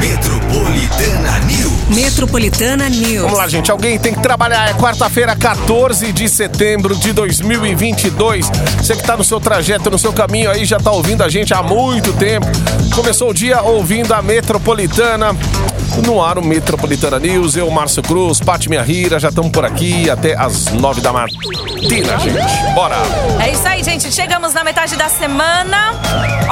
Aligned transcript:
Metropolitana 0.00 1.38
News. 1.40 1.88
Metropolitana 1.90 2.88
News. 2.88 3.22
Vamos 3.22 3.38
lá, 3.38 3.46
gente. 3.46 3.70
Alguém 3.70 3.98
tem 3.98 4.14
que 4.14 4.20
trabalhar. 4.20 4.70
É 4.70 4.74
quarta-feira, 4.74 5.36
14 5.36 6.10
de 6.12 6.26
setembro 6.28 6.96
de 6.96 7.12
2022. 7.12 8.50
Você 8.78 8.96
que 8.96 9.02
tá 9.02 9.16
no 9.16 9.22
seu 9.22 9.38
trajeto, 9.38 9.90
no 9.90 9.98
seu 9.98 10.12
caminho 10.12 10.50
aí, 10.50 10.64
já 10.64 10.78
tá 10.78 10.90
ouvindo 10.90 11.22
a 11.22 11.28
gente 11.28 11.52
há 11.52 11.62
muito 11.62 12.12
tempo. 12.14 12.46
Começou 12.94 13.30
o 13.30 13.34
dia 13.34 13.60
ouvindo 13.62 14.12
a 14.14 14.22
Metropolitana. 14.22 15.36
No 16.06 16.22
ar, 16.22 16.38
o 16.38 16.44
Metropolitana 16.44 17.18
News. 17.18 17.56
Eu, 17.56 17.70
Márcio 17.70 18.02
Cruz, 18.02 18.40
Pati 18.40 18.68
Minha 18.70 18.82
Rira, 18.82 19.18
já 19.18 19.28
estamos 19.28 19.50
por 19.50 19.64
aqui 19.64 20.08
até 20.08 20.34
as 20.34 20.66
nove 20.72 21.00
da 21.00 21.12
matina, 21.12 22.18
gente. 22.18 22.74
Bora! 22.74 22.96
É 23.38 23.50
isso 23.50 23.66
aí, 23.66 23.82
gente. 23.82 24.10
Chegamos 24.10 24.54
na 24.54 24.64
metade 24.64 24.96
da 24.96 25.08
semana. 25.08 25.92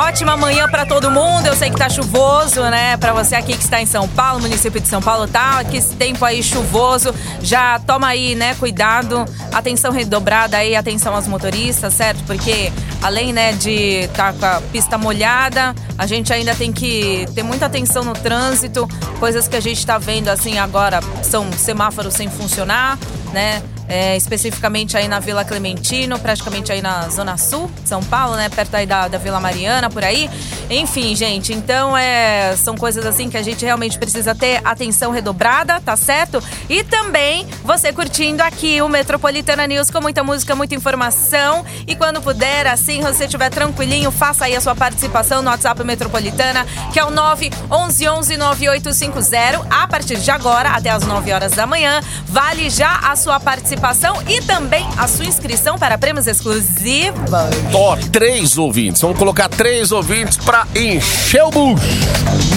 Ótima 0.08 0.38
manhã 0.38 0.66
pra 0.66 0.86
todo 0.86 1.10
mundo. 1.10 1.46
Eu 1.46 1.54
sei 1.54 1.68
que 1.68 1.76
tá 1.76 1.86
chuvoso, 1.86 2.62
né? 2.62 2.96
Pra 2.96 3.12
você 3.12 3.34
aqui 3.34 3.52
que 3.52 3.62
está 3.62 3.78
em 3.78 3.84
São 3.84 4.08
Paulo, 4.08 4.40
município 4.40 4.80
de 4.80 4.88
São 4.88 5.02
Paulo, 5.02 5.28
tá? 5.28 5.62
Que 5.64 5.76
esse 5.76 5.94
tempo 5.96 6.24
aí 6.24 6.42
chuvoso. 6.42 7.14
Já 7.42 7.78
toma 7.80 8.06
aí, 8.06 8.34
né? 8.34 8.54
Cuidado. 8.54 9.26
Atenção 9.52 9.92
redobrada 9.92 10.56
aí, 10.56 10.74
atenção 10.74 11.14
aos 11.14 11.28
motoristas, 11.28 11.92
certo? 11.92 12.24
Porque 12.24 12.72
além, 13.02 13.34
né, 13.34 13.52
de 13.52 14.06
estar 14.06 14.32
tá 14.32 14.38
com 14.38 14.46
a 14.46 14.62
pista 14.72 14.96
molhada, 14.96 15.74
a 15.98 16.06
gente 16.06 16.32
ainda 16.32 16.54
tem 16.54 16.72
que 16.72 17.26
ter 17.34 17.42
muita 17.42 17.66
atenção 17.66 18.02
no 18.02 18.14
trânsito. 18.14 18.88
Coisas 19.20 19.46
que 19.46 19.56
a 19.56 19.60
gente 19.60 19.84
tá 19.84 19.98
vendo 19.98 20.28
assim 20.28 20.58
agora 20.58 21.00
são 21.22 21.52
semáforos 21.52 22.14
sem 22.14 22.30
funcionar, 22.30 22.98
né? 23.30 23.62
É, 23.88 24.16
especificamente 24.16 24.96
aí 24.96 25.08
na 25.08 25.18
Vila 25.18 25.44
Clementino, 25.44 26.18
praticamente 26.18 26.70
aí 26.70 26.82
na 26.82 27.08
Zona 27.08 27.38
Sul 27.38 27.70
de 27.82 27.88
São 27.88 28.02
Paulo, 28.02 28.36
né? 28.36 28.48
Perto 28.50 28.74
aí 28.74 28.86
da, 28.86 29.08
da 29.08 29.16
Vila 29.16 29.40
Mariana, 29.40 29.88
por 29.88 30.04
aí. 30.04 30.30
Enfim, 30.68 31.16
gente, 31.16 31.54
então 31.54 31.96
é, 31.96 32.54
são 32.56 32.76
coisas 32.76 33.06
assim 33.06 33.30
que 33.30 33.36
a 33.36 33.42
gente 33.42 33.64
realmente 33.64 33.98
precisa 33.98 34.34
ter 34.34 34.60
atenção 34.62 35.10
redobrada, 35.10 35.80
tá 35.80 35.96
certo? 35.96 36.42
E 36.68 36.84
também 36.84 37.46
você 37.64 37.90
curtindo 37.90 38.42
aqui 38.42 38.82
o 38.82 38.88
Metropolitana 38.88 39.66
News 39.66 39.90
com 39.90 40.00
muita 40.02 40.22
música, 40.22 40.54
muita 40.54 40.74
informação. 40.74 41.64
E 41.86 41.96
quando 41.96 42.20
puder, 42.20 42.66
assim, 42.66 43.00
você 43.00 43.24
estiver 43.24 43.48
tranquilinho, 43.48 44.10
faça 44.10 44.44
aí 44.44 44.54
a 44.54 44.60
sua 44.60 44.74
participação 44.74 45.40
no 45.40 45.48
WhatsApp 45.48 45.82
Metropolitana, 45.82 46.66
que 46.92 47.00
é 47.00 47.04
o 47.04 47.10
911 47.10 48.36
9850. 48.36 49.66
A 49.70 49.88
partir 49.88 50.18
de 50.18 50.30
agora, 50.30 50.70
até 50.70 50.90
as 50.90 51.04
9 51.04 51.32
horas 51.32 51.52
da 51.52 51.66
manhã, 51.66 52.02
vale 52.26 52.68
já 52.68 52.98
a 52.98 53.16
sua 53.16 53.40
participação 53.40 53.77
participação 53.78 54.16
e 54.28 54.40
também 54.42 54.86
a 54.96 55.06
sua 55.06 55.24
inscrição 55.24 55.78
para 55.78 55.96
prêmios 55.96 56.26
exclusivos. 56.26 57.30
Ó, 57.72 57.96
três 58.12 58.58
ouvintes. 58.58 59.00
Vamos 59.00 59.18
colocar 59.18 59.48
três 59.48 59.92
ouvintes 59.92 60.36
para 60.36 60.66
encher 60.74 61.44
o 61.44 61.50
bucho 61.50 61.82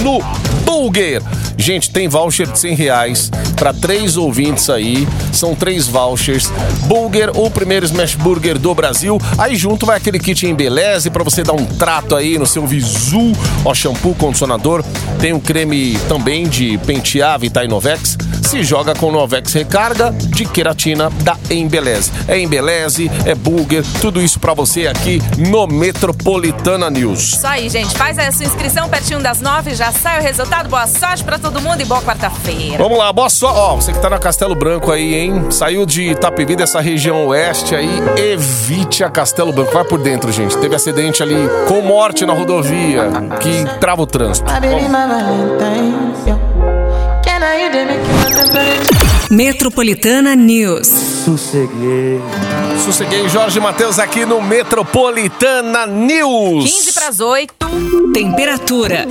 no 0.02 0.20
Bulger. 0.66 1.22
Gente, 1.58 1.92
tem 1.92 2.08
voucher 2.08 2.48
de 2.48 2.58
100 2.58 2.76
reais 2.76 3.32
para 3.56 3.72
três 3.72 4.18
ouvintes 4.18 4.70
aí. 4.70 5.08
São 5.32 5.54
três 5.54 5.88
vouchers. 5.88 6.52
Bulger, 6.88 7.30
o 7.38 7.52
primeiro 7.52 7.86
smash 7.86 8.16
burger 8.16 8.58
do 8.58 8.74
Brasil. 8.74 9.20
Aí 9.38 9.56
junto 9.56 9.86
vai 9.86 9.98
aquele 9.98 10.18
kit 10.18 10.48
em 10.48 10.56
beleza 10.56 11.12
para 11.12 11.24
você 11.24 11.44
dar 11.44 11.54
um 11.54 11.66
trato 11.66 12.16
aí 12.16 12.40
no 12.40 12.48
seu 12.48 12.66
visu. 12.66 13.34
Ó, 13.64 13.74
shampoo, 13.74 14.16
condicionador. 14.16 14.84
Tem 15.20 15.34
um 15.34 15.40
creme 15.40 16.00
também 16.08 16.48
de 16.48 16.80
pentear 16.80 17.40
Vitae 17.40 17.68
Novex. 17.68 18.18
Se 18.52 18.66
joga 18.66 18.94
com 18.94 19.14
Novex 19.14 19.54
Recarga 19.54 20.12
de 20.12 20.44
queratina 20.44 21.10
da 21.24 21.38
Embeleze. 21.50 22.12
É 22.28 22.38
Embeleze, 22.38 23.10
é 23.26 23.34
Bulger, 23.34 23.82
tudo 24.02 24.22
isso 24.22 24.42
para 24.42 24.54
você 24.54 24.88
aqui 24.88 25.22
no 25.38 25.66
Metropolitana 25.68 26.90
News. 26.90 27.36
Isso 27.36 27.48
aí, 27.48 27.70
gente. 27.70 27.98
Faz 27.98 28.20
a 28.20 28.30
sua 28.30 28.46
inscrição 28.46 28.90
pertinho 28.90 29.22
das 29.22 29.40
nove, 29.40 29.74
já 29.74 29.94
sai 29.94 30.20
o 30.20 30.22
resultado. 30.22 30.68
Boa 30.68 30.86
sorte 30.86 31.24
para 31.24 31.40
todo 31.40 31.62
mundo 31.62 31.80
e 31.80 31.86
boa 31.86 32.02
quarta-feira. 32.02 32.78
Vamos 32.78 32.98
lá, 32.98 33.14
boa 33.14 33.30
sorte. 33.30 33.58
Ó, 33.58 33.76
você 33.78 33.94
que 33.94 34.02
tá 34.02 34.10
na 34.10 34.20
Castelo 34.20 34.54
Branco 34.54 34.92
aí, 34.92 35.16
hein? 35.16 35.50
Saiu 35.50 35.86
de 35.86 36.12
Itapevi, 36.12 36.58
dessa 36.58 36.82
região 36.82 37.28
oeste 37.28 37.74
aí, 37.74 37.90
evite 38.18 39.02
a 39.02 39.10
Castelo 39.10 39.54
Branco. 39.54 39.72
Vai 39.72 39.86
por 39.86 40.04
dentro, 40.04 40.30
gente. 40.30 40.58
Teve 40.58 40.76
acidente 40.76 41.24
ali 41.24 41.38
com 41.70 41.80
morte 41.80 42.26
na 42.26 42.34
rodovia 42.34 43.04
que 43.40 43.80
trava 43.80 44.02
o 44.02 44.06
trânsito. 44.06 44.52
Metropolitana 49.30 50.36
News. 50.36 50.88
Sosseguei. 50.88 52.20
Sosseguei, 52.84 53.30
Jorge 53.30 53.60
Matheus 53.60 54.00
aqui 54.00 54.26
no 54.26 54.42
Metropolitana 54.42 55.86
News. 55.86 56.64
15 56.64 56.94
para 56.94 57.08
as 57.08 57.20
8. 57.20 57.54
Temperatura. 58.14 59.08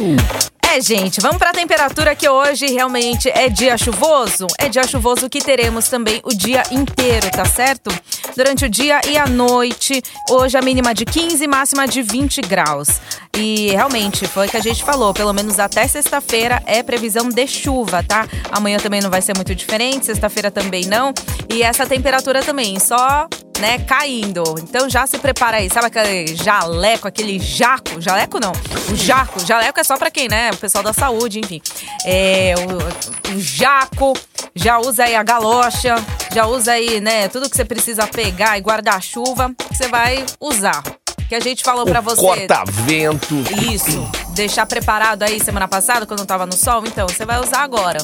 É, 0.72 0.80
gente, 0.80 1.20
vamos 1.20 1.38
para 1.38 1.50
a 1.50 1.52
temperatura 1.52 2.14
que 2.14 2.28
hoje 2.28 2.66
realmente 2.66 3.28
é 3.28 3.48
dia 3.48 3.76
chuvoso. 3.76 4.46
É 4.58 4.68
dia 4.68 4.86
chuvoso 4.86 5.28
que 5.28 5.40
teremos 5.40 5.88
também 5.88 6.20
o 6.22 6.30
dia 6.30 6.62
inteiro, 6.70 7.28
tá 7.30 7.44
certo? 7.44 7.90
Durante 8.36 8.64
o 8.64 8.68
dia 8.68 9.00
e 9.08 9.16
a 9.16 9.26
noite, 9.26 10.02
hoje 10.30 10.56
a 10.56 10.62
mínima 10.62 10.94
de 10.94 11.04
15, 11.04 11.46
máxima 11.46 11.86
de 11.86 12.02
20 12.02 12.40
graus. 12.42 13.00
E 13.36 13.70
realmente 13.70 14.26
foi 14.26 14.46
o 14.46 14.50
que 14.50 14.56
a 14.56 14.62
gente 14.62 14.84
falou, 14.84 15.12
pelo 15.12 15.32
menos 15.32 15.58
até 15.58 15.86
sexta-feira 15.86 16.62
é 16.66 16.82
previsão 16.82 17.28
de 17.28 17.46
chuva, 17.46 18.02
tá? 18.02 18.26
Amanhã 18.50 18.78
também 18.78 19.00
não 19.00 19.10
vai 19.10 19.22
ser 19.22 19.34
muito 19.34 19.54
diferente, 19.54 20.06
sexta-feira 20.06 20.50
também 20.50 20.84
não. 20.86 21.12
E 21.52 21.62
essa 21.62 21.86
temperatura 21.86 22.42
também 22.42 22.78
só 22.78 23.28
né, 23.60 23.78
caindo. 23.80 24.42
Então 24.58 24.88
já 24.88 25.06
se 25.06 25.18
prepara 25.18 25.58
aí. 25.58 25.68
Sabe 25.70 25.86
aquele 25.86 26.34
jaleco, 26.34 27.06
aquele 27.06 27.38
jaco? 27.38 28.00
Jaleco 28.00 28.40
não. 28.40 28.52
O 28.90 28.96
jaco. 28.96 29.44
Jaleco 29.46 29.78
é 29.78 29.84
só 29.84 29.96
pra 29.96 30.10
quem, 30.10 30.28
né? 30.28 30.50
O 30.50 30.56
pessoal 30.56 30.82
da 30.82 30.92
saúde, 30.92 31.38
enfim. 31.38 31.60
É, 32.04 32.54
o, 32.58 33.36
o 33.36 33.40
jaco. 33.40 34.14
Já 34.54 34.78
usa 34.78 35.04
aí 35.04 35.14
a 35.14 35.22
galocha. 35.22 35.94
Já 36.32 36.46
usa 36.46 36.72
aí, 36.72 37.00
né? 37.00 37.28
Tudo 37.28 37.48
que 37.48 37.56
você 37.56 37.64
precisa 37.64 38.06
pegar 38.06 38.58
e 38.58 38.60
guarda-chuva. 38.60 39.52
Você 39.70 39.88
vai 39.88 40.24
usar 40.40 40.82
que 41.30 41.34
a 41.36 41.40
gente 41.40 41.62
falou 41.62 41.84
para 41.86 42.00
você. 42.00 42.20
Corta-vento. 42.20 43.36
Isso. 43.72 44.10
Deixar 44.34 44.66
preparado 44.66 45.22
aí 45.22 45.38
semana 45.38 45.68
passada, 45.68 46.04
quando 46.04 46.26
tava 46.26 46.44
no 46.44 46.56
sol. 46.56 46.82
Então, 46.84 47.06
você 47.06 47.24
vai 47.24 47.38
usar 47.38 47.60
agora. 47.60 47.98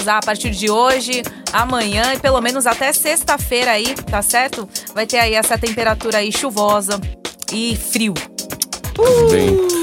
Usar 0.00 0.18
a 0.18 0.20
partir 0.20 0.50
de 0.50 0.70
hoje, 0.70 1.22
amanhã 1.52 2.14
e 2.14 2.18
pelo 2.18 2.40
menos 2.40 2.66
até 2.66 2.92
sexta-feira 2.92 3.72
aí, 3.72 3.94
tá 3.94 4.22
certo? 4.22 4.68
Vai 4.94 5.06
ter 5.06 5.18
aí 5.18 5.34
essa 5.34 5.58
temperatura 5.58 6.18
aí 6.18 6.30
chuvosa 6.32 7.00
e 7.52 7.76
frio. 7.76 8.14
Uh! 8.98 9.30
Bem. 9.30 9.82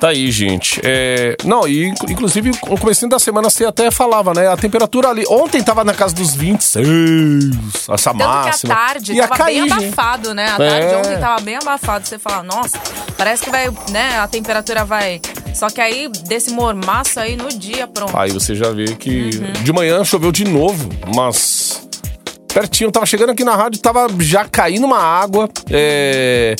Tá 0.00 0.10
aí, 0.10 0.30
gente. 0.30 0.80
É... 0.84 1.36
Não, 1.44 1.66
e 1.66 1.88
inclusive 2.08 2.50
no 2.68 2.78
começo 2.78 3.08
da 3.08 3.18
semana 3.18 3.50
você 3.50 3.64
até 3.64 3.90
falava, 3.90 4.32
né? 4.32 4.46
A 4.46 4.56
temperatura 4.56 5.08
ali. 5.08 5.24
Ontem 5.28 5.60
tava 5.60 5.82
na 5.82 5.92
casa 5.92 6.14
dos 6.14 6.34
26, 6.36 6.84
essa 7.90 8.12
Tanto 8.12 8.18
máxima. 8.24 8.74
que 8.74 8.80
a 8.80 8.86
tarde 8.86 9.20
tava 9.20 9.36
cair, 9.36 9.62
bem 9.62 9.72
abafado, 9.88 10.34
né? 10.34 10.48
A 10.50 10.56
tarde 10.56 10.86
É. 10.94 10.96
ontem 10.98 11.18
tava 11.18 11.40
bem 11.40 11.56
abafado. 11.56 12.06
Você 12.06 12.16
fala, 12.16 12.44
nossa, 12.44 12.78
parece 13.16 13.42
que 13.42 13.50
vai, 13.50 13.68
né? 13.90 14.20
A 14.20 14.28
temperatura 14.28 14.84
vai. 14.84 15.20
Só 15.58 15.68
que 15.68 15.80
aí, 15.80 16.08
desse 16.28 16.50
mormaço 16.52 17.18
aí 17.18 17.36
no 17.36 17.48
dia, 17.48 17.86
pronto. 17.88 18.16
Aí 18.16 18.30
você 18.30 18.54
já 18.54 18.70
vê 18.70 18.94
que 18.94 19.30
Uhum. 19.34 19.52
de 19.64 19.72
manhã 19.72 20.04
choveu 20.04 20.30
de 20.30 20.44
novo, 20.44 20.88
mas 21.14 21.82
pertinho, 22.54 22.92
tava 22.92 23.04
chegando 23.06 23.30
aqui 23.30 23.42
na 23.44 23.56
rádio, 23.56 23.80
tava 23.80 24.06
já 24.20 24.44
caindo 24.44 24.84
uma 24.86 25.00
água. 25.02 25.48
É... 25.70 26.54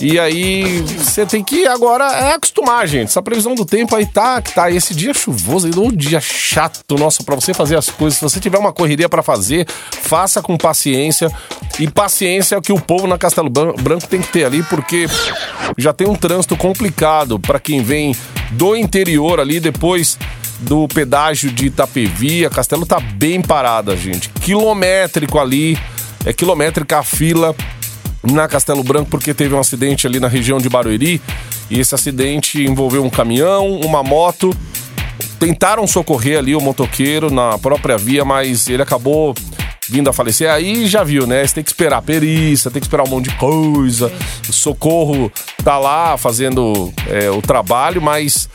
E 0.00 0.18
aí 0.18 0.80
você 0.98 1.24
tem 1.24 1.44
que 1.44 1.66
agora 1.66 2.04
é 2.04 2.32
acostumar, 2.34 2.86
gente. 2.88 3.08
Essa 3.08 3.22
previsão 3.22 3.54
do 3.54 3.64
tempo 3.64 3.94
aí 3.94 4.04
tá, 4.04 4.42
que 4.42 4.52
tá 4.52 4.68
esse 4.70 4.94
dia 4.94 5.14
chuvoso, 5.14 5.66
aí, 5.68 5.72
um 5.78 5.90
dia 5.92 6.20
chato, 6.20 6.96
nossa, 6.98 7.22
pra 7.22 7.34
você 7.36 7.54
fazer 7.54 7.76
as 7.78 7.88
coisas. 7.88 8.18
Se 8.18 8.24
você 8.24 8.40
tiver 8.40 8.58
uma 8.58 8.72
correria 8.72 9.08
pra 9.08 9.22
fazer, 9.22 9.66
faça 10.02 10.42
com 10.42 10.56
paciência. 10.58 11.30
E 11.78 11.88
paciência 11.88 12.56
é 12.56 12.58
o 12.58 12.62
que 12.62 12.72
o 12.72 12.80
povo 12.80 13.06
na 13.06 13.16
Castelo 13.16 13.48
Bran- 13.48 13.74
Branco 13.80 14.06
tem 14.08 14.20
que 14.20 14.28
ter 14.28 14.44
ali, 14.44 14.62
porque 14.64 15.06
já 15.78 15.92
tem 15.92 16.08
um 16.08 16.16
trânsito 16.16 16.56
complicado 16.56 17.38
pra 17.38 17.60
quem 17.60 17.82
vem 17.82 18.14
do 18.52 18.76
interior 18.76 19.40
ali 19.40 19.60
depois 19.60 20.18
do 20.60 20.86
pedágio 20.88 21.50
de 21.50 21.66
Itapevi. 21.66 22.46
A 22.46 22.50
Castelo 22.50 22.86
tá 22.86 23.00
bem 23.00 23.42
parada, 23.42 23.96
gente. 23.96 24.28
Quilométrico 24.28 25.38
ali, 25.38 25.78
é 26.24 26.32
quilométrica 26.32 26.98
a 26.98 27.02
fila 27.02 27.54
na 28.22 28.46
Castelo 28.46 28.84
Branco 28.84 29.10
porque 29.10 29.34
teve 29.34 29.54
um 29.54 29.58
acidente 29.58 30.06
ali 30.06 30.20
na 30.20 30.28
região 30.28 30.58
de 30.58 30.68
Barueri 30.68 31.20
e 31.68 31.80
esse 31.80 31.94
acidente 31.94 32.62
envolveu 32.62 33.04
um 33.04 33.10
caminhão, 33.10 33.80
uma 33.80 34.02
moto. 34.02 34.54
Tentaram 35.38 35.86
socorrer 35.86 36.38
ali 36.38 36.54
o 36.54 36.60
motoqueiro 36.60 37.30
na 37.30 37.58
própria 37.58 37.98
via, 37.98 38.24
mas 38.24 38.68
ele 38.68 38.82
acabou 38.82 39.34
vindo 39.88 40.08
a 40.08 40.12
falecer. 40.12 40.50
Aí 40.50 40.86
já 40.86 41.02
viu, 41.02 41.26
né? 41.26 41.46
Você 41.46 41.54
tem 41.54 41.64
que 41.64 41.70
esperar 41.70 41.98
a 41.98 42.02
perícia, 42.02 42.70
tem 42.70 42.80
que 42.80 42.86
esperar 42.86 43.04
um 43.04 43.10
monte 43.10 43.28
de 43.30 43.36
coisa. 43.36 44.12
O 44.48 44.52
socorro 44.52 45.30
tá 45.64 45.78
lá 45.78 46.16
fazendo 46.16 46.92
é, 47.08 47.30
o 47.30 47.42
trabalho, 47.42 48.00
mas. 48.00 48.48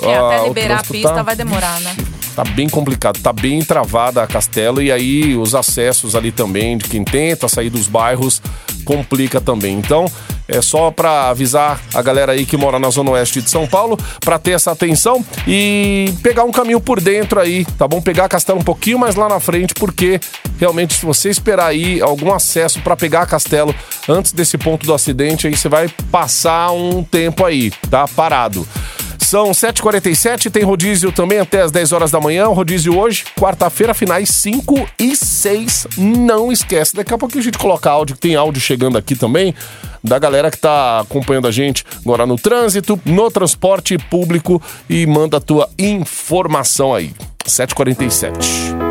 É, 0.00 0.14
ah, 0.14 0.26
até 0.26 0.42
o 0.42 0.48
liberar 0.48 0.80
a 0.80 0.84
pista 0.84 1.14
tá- 1.14 1.22
vai 1.22 1.34
demorar, 1.34 1.80
né? 1.80 1.96
Tá 2.36 2.44
bem 2.44 2.68
complicado, 2.68 3.18
tá 3.20 3.32
bem 3.32 3.64
travada 3.64 4.22
a 4.22 4.26
Castelo 4.26 4.80
e 4.80 4.92
aí 4.92 5.36
os 5.36 5.56
acessos 5.56 6.14
ali 6.14 6.30
também 6.30 6.78
de 6.78 6.84
quem 6.84 7.02
tenta 7.02 7.48
sair 7.48 7.68
dos 7.68 7.88
bairros 7.88 8.40
complica 8.84 9.40
também. 9.40 9.76
Então, 9.76 10.06
É 10.48 10.62
só 10.62 10.90
para 10.90 11.28
avisar 11.28 11.78
a 11.92 12.00
galera 12.00 12.32
aí 12.32 12.46
que 12.46 12.56
mora 12.56 12.78
na 12.78 12.88
zona 12.88 13.10
oeste 13.10 13.42
de 13.42 13.50
São 13.50 13.66
Paulo 13.66 13.98
para 14.20 14.38
ter 14.38 14.52
essa 14.52 14.72
atenção 14.72 15.22
e 15.46 16.10
pegar 16.22 16.44
um 16.44 16.50
caminho 16.50 16.80
por 16.80 17.02
dentro 17.02 17.38
aí, 17.38 17.66
tá 17.76 17.86
bom? 17.86 18.00
Pegar 18.00 18.30
Castelo 18.30 18.58
um 18.58 18.64
pouquinho 18.64 18.98
mais 18.98 19.14
lá 19.14 19.28
na 19.28 19.38
frente, 19.40 19.74
porque 19.74 20.18
realmente 20.58 20.94
se 20.94 21.04
você 21.04 21.28
esperar 21.28 21.66
aí 21.66 22.00
algum 22.00 22.32
acesso 22.32 22.80
para 22.80 22.96
pegar 22.96 23.26
Castelo 23.26 23.74
antes 24.08 24.32
desse 24.32 24.56
ponto 24.56 24.86
do 24.86 24.94
acidente, 24.94 25.46
aí 25.46 25.54
você 25.54 25.68
vai 25.68 25.86
passar 26.10 26.70
um 26.72 27.04
tempo 27.04 27.44
aí, 27.44 27.70
tá? 27.90 28.08
Parado. 28.08 28.66
São 29.28 29.50
7h47, 29.50 30.50
tem 30.50 30.62
rodízio 30.62 31.12
também 31.12 31.38
até 31.38 31.60
as 31.60 31.70
10 31.70 31.92
horas 31.92 32.10
da 32.10 32.18
manhã. 32.18 32.46
Rodízio 32.46 32.98
hoje, 32.98 33.26
quarta-feira, 33.38 33.92
finais 33.92 34.30
5 34.30 34.88
e 34.98 35.14
6. 35.14 35.86
Não 35.98 36.50
esquece, 36.50 36.96
daqui 36.96 37.12
a 37.12 37.18
pouquinho 37.18 37.42
a 37.42 37.44
gente 37.44 37.58
coloca 37.58 37.90
áudio, 37.90 38.16
tem 38.16 38.36
áudio 38.36 38.58
chegando 38.58 38.96
aqui 38.96 39.14
também, 39.14 39.54
da 40.02 40.18
galera 40.18 40.50
que 40.50 40.56
tá 40.56 41.00
acompanhando 41.00 41.46
a 41.46 41.50
gente 41.50 41.84
agora 42.02 42.24
no 42.24 42.38
trânsito, 42.38 42.98
no 43.04 43.30
transporte 43.30 43.98
público 43.98 44.62
e 44.88 45.06
manda 45.06 45.36
a 45.36 45.40
tua 45.42 45.68
informação 45.78 46.94
aí. 46.94 47.12
7h47. 47.44 48.87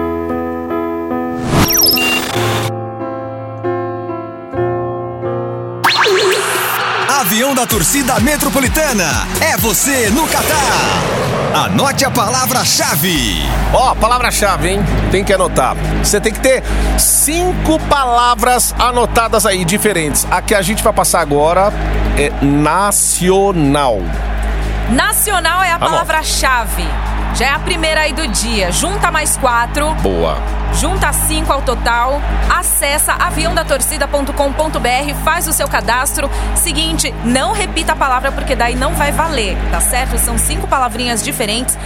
Avião 7.28 7.54
da 7.54 7.68
torcida 7.68 8.18
metropolitana. 8.22 9.28
É 9.42 9.58
você 9.58 10.10
no 10.12 10.26
Catar. 10.28 11.66
Anote 11.66 12.06
a 12.06 12.10
palavra-chave. 12.10 13.42
Ó, 13.74 13.94
palavra-chave, 13.96 14.70
hein? 14.70 14.80
Tem 15.12 15.26
que 15.26 15.34
anotar. 15.34 15.76
Você 16.02 16.22
tem 16.22 16.32
que 16.32 16.40
ter 16.40 16.64
cinco 16.98 17.78
palavras 17.90 18.74
anotadas 18.80 19.46
aí, 19.46 19.66
diferentes. 19.66 20.26
A 20.32 20.42
que 20.42 20.56
a 20.56 20.62
gente 20.62 20.82
vai 20.82 20.94
passar 20.94 21.20
agora 21.20 21.74
é 22.18 22.32
nacional. 22.42 24.00
Nacional 24.90 25.62
é 25.62 25.74
a 25.74 25.80
palavra-chave. 25.80 26.88
Já 27.36 27.46
é 27.46 27.50
a 27.50 27.60
primeira 27.60 28.02
aí 28.02 28.14
do 28.14 28.28
dia. 28.28 28.72
Junta 28.72 29.12
mais 29.12 29.38
quatro. 29.38 29.94
Boa. 29.96 30.38
Junta 30.74 31.12
5 31.12 31.52
ao 31.52 31.62
total, 31.64 32.22
acessa 32.56 33.14
aviãodatorcida.com.br, 33.14 35.16
faz 35.24 35.48
o 35.48 35.54
seu 35.54 35.68
cadastro. 35.68 36.30
Seguinte, 36.56 37.12
não 37.24 37.52
repita 37.52 37.94
a 37.94 37.96
palavra 37.96 38.32
porque 38.32 38.56
daí 38.56 38.76
não 38.76 38.94
vai 38.94 39.12
valer, 39.12 39.58
tá 39.72 39.82
certo? 39.82 40.20
São 40.20 40.38
cinco 40.38 40.68
palavrinhas 40.68 41.24
diferentes. 41.24 41.78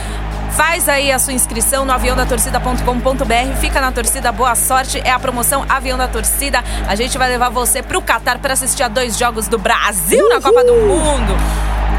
Faz 0.52 0.90
aí 0.90 1.12
a 1.12 1.18
sua 1.18 1.32
inscrição 1.32 1.86
no 1.86 1.94
aviãodatorcida.com.br, 1.94 3.56
fica 3.62 3.80
na 3.80 3.92
torcida, 3.92 4.32
boa 4.32 4.56
sorte. 4.56 5.00
É 5.00 5.12
a 5.12 5.20
promoção 5.20 5.66
Avião 5.70 5.98
da 5.98 6.10
Torcida. 6.10 6.62
A 6.88 6.96
gente 6.96 7.18
vai 7.18 7.30
levar 7.30 7.50
você 7.50 7.82
pro 7.82 8.02
Catar 8.02 8.40
para 8.40 8.54
assistir 8.54 8.84
a 8.84 8.90
dois 8.90 9.18
jogos 9.18 9.48
do 9.48 9.58
Brasil 9.58 10.28
na 10.28 10.42
Copa 10.42 10.66
do 10.66 10.74
Mundo. 10.74 11.38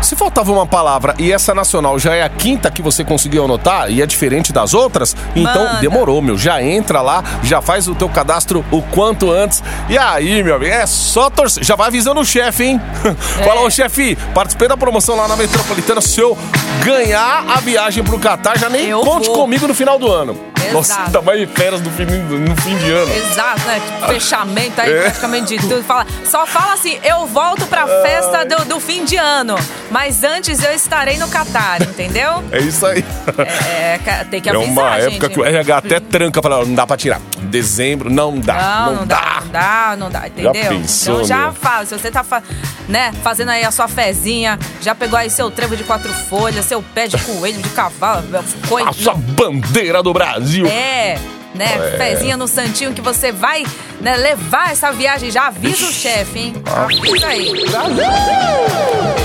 Se 0.03 0.17
faltava 0.17 0.53
uma 0.53 0.67
palavra 0.67 1.15
e 1.19 1.33
essa 1.33 1.55
nacional 1.55 1.99
já 1.99 2.15
é 2.15 2.23
a 2.23 2.29
quinta 2.29 2.71
que 2.71 2.83
você 2.83 3.05
conseguiu 3.05 3.45
anotar 3.45 3.91
e 3.91 4.03
é 4.03 4.07
diferente 4.07 4.53
das 4.53 4.75
outras, 4.75 5.17
então 5.35 5.65
Manda. 5.65 5.81
demorou, 5.81 6.21
meu. 6.21 6.37
Já 6.37 6.63
entra 6.63 7.01
lá, 7.01 7.23
já 7.43 7.63
faz 7.63 7.87
o 7.89 7.95
teu 7.95 8.09
cadastro 8.09 8.65
o 8.71 8.83
quanto 8.83 9.31
antes. 9.31 9.63
E 9.89 9.97
aí, 9.97 10.43
meu 10.43 10.57
amigo, 10.57 10.73
é 10.73 10.85
só 10.87 11.31
torcer. 11.31 11.63
Já 11.65 11.77
vai 11.77 11.87
avisando 11.87 12.21
o 12.21 12.25
chefe, 12.25 12.65
hein? 12.65 12.81
Fala, 13.45 13.63
ô 13.63 13.71
chefe, 13.71 14.17
participei 14.35 14.69
da 14.69 14.77
promoção 14.77 15.17
lá 15.17 15.29
na 15.29 15.37
Metropolitana. 15.37 16.01
Se 16.01 16.21
eu 16.21 16.37
ganhar 16.85 17.45
a 17.49 17.61
viagem 17.61 18.03
pro 18.03 18.19
Catar, 18.19 18.59
já 18.59 18.69
nem 18.69 18.89
Eu 18.89 19.01
conte 19.01 19.27
vou. 19.27 19.37
comigo 19.37 19.67
no 19.69 19.75
final 19.75 19.99
do 19.99 20.11
ano. 20.11 20.52
Exato. 20.63 20.75
Nossa, 20.75 21.03
ainda 21.05 21.23
mais 21.23 21.41
de 21.41 21.47
férias 21.47 21.81
no 21.81 21.91
fim, 21.91 22.05
no 22.05 22.57
fim 22.63 22.77
de 22.79 22.91
ano. 22.91 23.13
Exato, 23.15 23.61
né? 23.67 23.81
Tipo, 23.81 24.07
fechamento 24.13 24.81
aí 24.81 24.93
É. 24.93 25.01
praticamente 25.03 25.57
de 25.57 25.69
tudo. 25.69 25.83
Fala, 25.85 26.07
só 26.25 26.47
fala 26.47 26.75
assim, 26.75 26.99
eu 27.05 27.27
volto 27.27 27.67
pra 27.67 27.87
festa 27.87 28.45
do, 28.45 28.65
do 28.65 28.81
fim 28.81 29.05
de 29.05 29.17
ano, 29.17 29.57
mas 29.91 30.23
antes 30.25 30.63
eu 30.63 30.73
estarei 30.73 31.19
no 31.19 31.29
Catar, 31.29 31.83
entendeu? 31.83 32.43
É 32.53 32.59
isso 32.59 32.85
aí. 32.87 33.05
É, 33.69 33.99
ca- 34.05 34.25
tem 34.25 34.41
que 34.41 34.49
É 34.49 34.55
avisar, 34.55 34.71
uma 34.73 35.01
gente. 35.01 35.13
época 35.15 35.29
que 35.31 35.41
o 35.41 35.45
RH 35.45 35.77
até 35.77 36.01
tranca, 36.01 36.43
fala, 36.43 36.65
não 36.65 36.75
dá 36.75 36.87
pra 36.87 36.97
tirar. 36.97 37.21
Dezembro, 37.39 38.11
não 38.11 38.39
dá. 38.39 38.55
Não, 38.87 38.95
não, 38.97 39.07
dá, 39.07 39.39
não 39.45 39.51
dá, 39.53 39.97
não 39.99 40.11
dá, 40.11 40.27
entendeu? 40.29 40.53
pensou, 40.53 41.15
então 41.17 41.27
já 41.27 41.53
fala, 41.53 41.85
se 41.87 41.97
você 41.99 42.11
tá 42.11 42.25
né, 42.89 43.13
fazendo 43.23 43.51
aí 43.51 43.65
a 43.65 43.71
sua 43.71 43.89
fezinha, 43.89 44.59
já 44.81 44.95
pegou 44.95 45.19
aí 45.19 45.29
seu 45.31 45.51
trevo 45.51 45.77
de 45.77 45.85
quatro 45.85 46.13
folhas, 46.13 46.65
seu 46.65 46.83
pé 46.83 47.07
de 47.07 47.19
coelho, 47.19 47.61
de 47.61 47.69
cavalo, 47.71 48.23
coelho, 48.69 48.89
A 48.89 48.93
sua 48.93 49.15
bandeira 49.15 50.03
do 50.03 50.13
Brasil. 50.13 50.52
É, 50.67 51.19
né? 51.55 51.69
Fezinha 51.97 52.37
no 52.37 52.47
santinho 52.49 52.93
que 52.93 53.01
você 53.01 53.31
vai 53.33 53.65
né, 54.01 54.17
levar 54.17 54.73
essa 54.73 54.91
viagem. 54.93 55.31
Já 55.31 55.49
avisa 55.49 55.87
o 55.87 55.93
chefe, 55.93 56.39
hein? 56.39 56.55
Avisa 56.67 57.27
aí. 57.27 57.53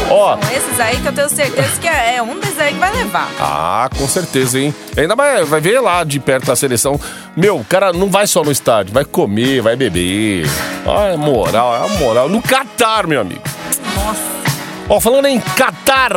Ó, 0.09 0.37
São 0.39 0.51
esses 0.51 0.79
aí 0.79 0.97
que 0.97 1.07
eu 1.07 1.13
tenho 1.13 1.29
certeza 1.29 1.79
que 1.79 1.87
é, 1.87 2.15
é 2.15 2.21
um 2.21 2.39
desses 2.39 2.59
aí 2.59 2.73
que 2.73 2.79
vai 2.79 2.93
levar. 2.95 3.29
ah, 3.39 3.89
com 3.97 4.07
certeza, 4.07 4.59
hein? 4.59 4.73
Ainda 4.95 5.15
mais 5.15 5.47
vai 5.47 5.59
ver 5.59 5.79
lá 5.79 6.03
de 6.03 6.19
perto 6.19 6.51
a 6.51 6.55
seleção. 6.55 6.99
Meu, 7.35 7.57
o 7.57 7.65
cara 7.65 7.91
não 7.93 8.09
vai 8.09 8.25
só 8.25 8.43
no 8.43 8.51
estádio, 8.51 8.93
vai 8.93 9.03
comer, 9.05 9.61
vai 9.61 9.75
beber. 9.75 10.45
Ah, 10.85 11.13
é 11.13 11.17
moral, 11.17 11.75
é 11.75 11.97
moral. 11.99 12.29
No 12.29 12.41
Catar, 12.41 13.05
meu 13.07 13.21
amigo. 13.21 13.41
Nossa. 13.95 14.21
Ó, 14.89 14.99
falando 15.01 15.25
em 15.27 15.39
Catar, 15.39 16.11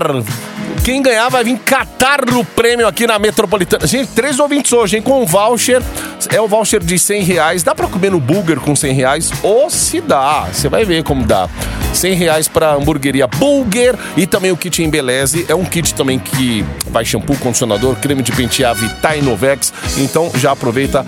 quem 0.85 1.03
ganhar 1.03 1.29
vai 1.29 1.45
vir 1.45 1.59
catar 1.59 2.21
o 2.35 2.45
prêmio 2.45 2.87
aqui 2.87 3.07
na 3.07 3.19
Metropolitana. 3.19 3.87
Gente, 3.87 4.09
três 4.13 4.39
ouvintes 4.39 4.73
hoje, 4.73 4.97
hein? 4.97 5.03
Com 5.03 5.25
voucher. 5.27 5.83
É 6.29 6.41
o 6.41 6.49
voucher 6.49 6.83
de 6.83 6.99
100 6.99 7.23
reais. 7.23 7.63
Dá 7.63 7.75
pra 7.75 7.87
comer 7.87 8.11
no 8.11 8.21
Burger 8.21 8.61
com 8.61 8.75
100 8.75 8.93
reais? 8.95 9.31
Ou 9.43 9.71
se 9.71 10.01
dá. 10.01 10.47
Você 10.53 10.69
vai 10.69 10.85
ver 10.85 11.03
como 11.03 11.25
dá. 11.25 11.49
100 11.95 12.15
reais 12.15 12.49
pra 12.49 12.75
hamburgueria 12.75 13.27
Burger 13.27 13.97
e 14.17 14.27
também 14.27 14.53
o 14.53 14.57
kit 14.57 14.83
Embeleze. 14.83 15.45
É 15.49 15.55
um 15.55 15.65
kit 15.65 15.95
também 15.95 16.19
que 16.19 16.65
vai 16.89 17.05
shampoo, 17.05 17.37
condicionador, 17.37 17.97
creme 17.97 18.23
de 18.23 18.33
pentear, 18.33 18.75
Vitae 18.75 19.23
Novex. 19.23 19.73
Então 19.99 20.31
já 20.37 20.53
aproveita, 20.53 21.05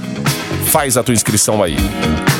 faz 0.66 0.96
a 0.96 1.02
tua 1.02 1.14
inscrição 1.14 1.62
aí. 1.62 1.76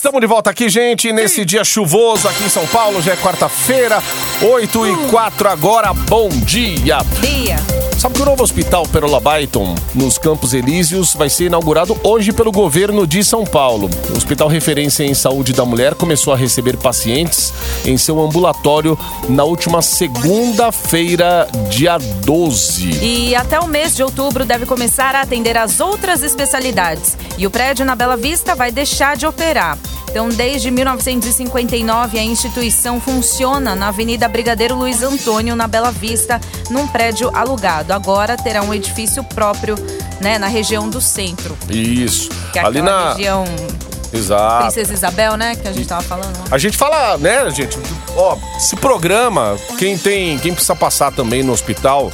Estamos 0.00 0.18
de 0.18 0.26
volta 0.26 0.48
aqui, 0.48 0.70
gente, 0.70 1.12
nesse 1.12 1.44
dia 1.44 1.62
chuvoso 1.62 2.26
aqui 2.26 2.44
em 2.44 2.48
São 2.48 2.66
Paulo. 2.68 3.02
Já 3.02 3.12
é 3.12 3.16
quarta-feira, 3.16 4.02
8 4.40 4.86
e 4.86 4.96
4 5.10 5.46
agora. 5.50 5.92
Bom 5.92 6.30
dia! 6.30 7.00
Dia. 7.20 7.89
Sabe 8.00 8.14
que 8.14 8.22
o 8.22 8.24
novo 8.24 8.42
hospital 8.42 8.84
Perola 8.84 9.20
Byton, 9.20 9.74
nos 9.94 10.16
Campos 10.16 10.54
Elíseos, 10.54 11.12
vai 11.12 11.28
ser 11.28 11.44
inaugurado 11.44 12.00
hoje 12.02 12.32
pelo 12.32 12.50
governo 12.50 13.06
de 13.06 13.22
São 13.22 13.44
Paulo. 13.44 13.90
O 14.08 14.16
Hospital 14.16 14.48
Referência 14.48 15.04
em 15.04 15.12
Saúde 15.12 15.52
da 15.52 15.66
Mulher 15.66 15.94
começou 15.94 16.32
a 16.32 16.36
receber 16.36 16.78
pacientes 16.78 17.52
em 17.84 17.98
seu 17.98 18.18
ambulatório 18.18 18.98
na 19.28 19.44
última 19.44 19.82
segunda-feira, 19.82 21.46
dia 21.68 21.98
12. 21.98 23.04
E 23.04 23.36
até 23.36 23.60
o 23.60 23.66
mês 23.66 23.94
de 23.94 24.02
outubro 24.02 24.46
deve 24.46 24.64
começar 24.64 25.14
a 25.14 25.20
atender 25.20 25.58
as 25.58 25.78
outras 25.78 26.22
especialidades. 26.22 27.18
E 27.36 27.46
o 27.46 27.50
prédio 27.50 27.84
na 27.84 27.94
Bela 27.94 28.16
Vista 28.16 28.54
vai 28.54 28.72
deixar 28.72 29.14
de 29.14 29.26
operar. 29.26 29.76
Então, 30.10 30.28
desde 30.28 30.72
1959, 30.72 32.18
a 32.18 32.24
instituição 32.24 33.00
funciona 33.00 33.76
na 33.76 33.88
Avenida 33.88 34.26
Brigadeiro 34.26 34.74
Luiz 34.74 35.04
Antônio, 35.04 35.54
na 35.54 35.68
Bela 35.68 35.92
Vista, 35.92 36.40
num 36.68 36.88
prédio 36.88 37.30
alugado. 37.32 37.89
Agora 37.94 38.36
terá 38.36 38.62
um 38.62 38.72
edifício 38.72 39.22
próprio 39.24 39.74
né, 40.20 40.38
na 40.38 40.46
região 40.46 40.88
do 40.88 41.00
centro, 41.00 41.56
Isso. 41.68 42.28
que 42.52 42.58
é 42.58 42.64
Ali 42.64 42.82
na. 42.82 43.12
região 43.14 43.44
Exato. 44.12 44.64
Princesa 44.64 44.92
Isabel, 44.92 45.36
né? 45.36 45.54
Que 45.54 45.68
a 45.68 45.72
gente 45.72 45.86
tava 45.86 46.02
falando. 46.02 46.36
A 46.50 46.58
gente 46.58 46.76
fala, 46.76 47.16
né, 47.18 47.48
gente? 47.50 47.78
Ó, 48.16 48.36
se 48.58 48.74
programa, 48.76 49.56
quem 49.78 49.96
tem, 49.96 50.38
quem 50.38 50.52
precisa 50.52 50.74
passar 50.74 51.12
também 51.12 51.42
no 51.42 51.52
hospital, 51.52 52.10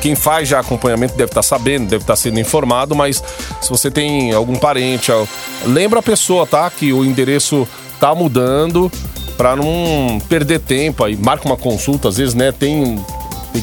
quem 0.00 0.14
faz 0.14 0.48
já 0.48 0.60
acompanhamento 0.60 1.16
deve 1.16 1.30
estar 1.30 1.42
sabendo, 1.42 1.88
deve 1.88 2.04
estar 2.04 2.14
sendo 2.14 2.38
informado, 2.38 2.94
mas 2.94 3.22
se 3.60 3.68
você 3.68 3.90
tem 3.90 4.32
algum 4.32 4.54
parente, 4.54 5.10
ó, 5.10 5.26
lembra 5.66 5.98
a 6.00 6.02
pessoa, 6.02 6.46
tá? 6.46 6.70
Que 6.70 6.92
o 6.92 7.04
endereço 7.04 7.66
tá 7.98 8.14
mudando 8.14 8.90
para 9.36 9.56
não 9.56 10.20
perder 10.28 10.60
tempo 10.60 11.02
aí. 11.02 11.16
Marca 11.16 11.46
uma 11.46 11.56
consulta, 11.56 12.08
às 12.08 12.16
vezes, 12.16 12.34
né, 12.34 12.52
tem 12.52 13.04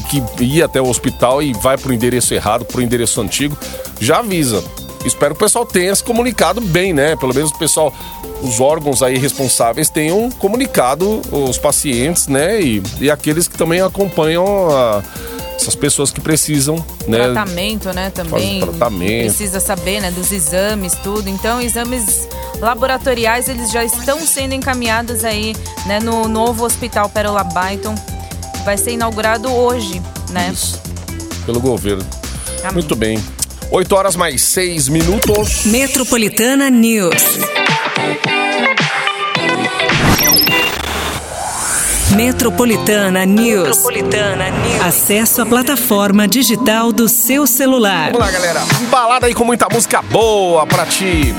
que 0.00 0.44
ir 0.44 0.62
até 0.62 0.80
o 0.80 0.88
hospital 0.88 1.42
e 1.42 1.52
vai 1.52 1.76
pro 1.76 1.92
endereço 1.92 2.32
errado, 2.34 2.64
pro 2.64 2.80
endereço 2.82 3.20
antigo, 3.20 3.56
já 4.00 4.18
avisa. 4.18 4.64
Espero 5.04 5.34
que 5.34 5.42
o 5.42 5.44
pessoal 5.46 5.66
tenha 5.66 5.94
se 5.94 6.02
comunicado 6.02 6.60
bem, 6.60 6.92
né? 6.92 7.16
Pelo 7.16 7.34
menos 7.34 7.50
o 7.50 7.58
pessoal, 7.58 7.92
os 8.40 8.60
órgãos 8.60 9.02
aí 9.02 9.18
responsáveis 9.18 9.90
tenham 9.90 10.30
comunicado 10.30 11.20
os 11.30 11.58
pacientes, 11.58 12.28
né? 12.28 12.60
E, 12.62 12.82
e 13.00 13.10
aqueles 13.10 13.48
que 13.48 13.58
também 13.58 13.80
acompanham 13.80 14.46
a- 14.70 15.02
essas 15.56 15.74
pessoas 15.74 16.10
que 16.10 16.20
precisam, 16.20 16.76
né? 17.06 17.18
tratamento, 17.32 17.92
né, 17.92 18.10
também. 18.10 18.60
Tratamento. 18.60 19.26
Precisa 19.26 19.60
saber, 19.60 20.00
né, 20.00 20.10
dos 20.10 20.32
exames, 20.32 20.92
tudo. 21.04 21.28
Então, 21.28 21.60
exames 21.60 22.26
laboratoriais, 22.58 23.48
eles 23.48 23.70
já 23.70 23.84
estão 23.84 24.18
sendo 24.20 24.54
encaminhados 24.54 25.24
aí, 25.24 25.54
né, 25.86 26.00
no 26.00 26.26
novo 26.26 26.64
Hospital 26.64 27.08
Pérola 27.10 27.44
Byton. 27.44 27.94
Vai 28.64 28.76
ser 28.78 28.92
inaugurado 28.92 29.52
hoje, 29.52 30.00
né? 30.30 30.50
Isso. 30.52 30.80
Pelo 31.44 31.60
governo. 31.60 32.04
Amém. 32.60 32.72
Muito 32.72 32.94
bem. 32.94 33.22
8 33.70 33.92
horas 33.94 34.16
mais 34.16 34.42
6 34.42 34.88
minutos. 34.88 35.64
Metropolitana 35.64 36.70
News. 36.70 37.14
Metropolitana 42.14 43.24
News. 43.24 43.68
Metropolitana 43.68 44.50
News. 44.50 44.82
Acesso 44.84 45.42
à 45.42 45.46
plataforma 45.46 46.28
digital 46.28 46.92
do 46.92 47.08
seu 47.08 47.46
celular. 47.46 48.12
Vamos 48.12 48.20
lá, 48.20 48.30
galera. 48.30 48.62
Embalada 48.82 49.26
aí 49.26 49.34
com 49.34 49.44
muita 49.44 49.66
música 49.72 50.02
boa 50.02 50.66
pra 50.66 50.84
te 50.84 51.34